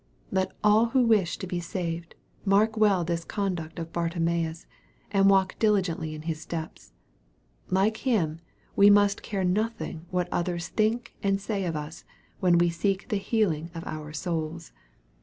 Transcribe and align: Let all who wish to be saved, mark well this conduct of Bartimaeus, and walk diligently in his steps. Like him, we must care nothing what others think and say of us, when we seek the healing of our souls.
Let 0.31 0.53
all 0.63 0.85
who 0.87 1.03
wish 1.05 1.37
to 1.37 1.45
be 1.45 1.59
saved, 1.59 2.15
mark 2.43 2.75
well 2.75 3.03
this 3.03 3.23
conduct 3.23 3.77
of 3.77 3.93
Bartimaeus, 3.93 4.65
and 5.11 5.29
walk 5.29 5.55
diligently 5.59 6.15
in 6.15 6.23
his 6.23 6.41
steps. 6.41 6.91
Like 7.69 7.97
him, 7.97 8.39
we 8.75 8.89
must 8.89 9.21
care 9.21 9.43
nothing 9.43 10.07
what 10.09 10.27
others 10.31 10.69
think 10.69 11.13
and 11.21 11.39
say 11.39 11.65
of 11.65 11.75
us, 11.75 12.03
when 12.39 12.57
we 12.57 12.71
seek 12.71 13.09
the 13.09 13.17
healing 13.17 13.69
of 13.75 13.85
our 13.85 14.11
souls. 14.11 14.71